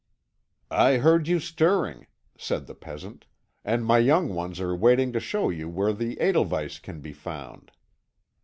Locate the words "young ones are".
3.99-4.75